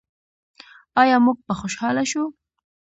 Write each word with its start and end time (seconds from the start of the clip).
آیا 1.01 1.15
موږ 1.25 1.37
به 1.47 1.53
خوشحاله 1.59 2.03
شو؟ 2.11 2.23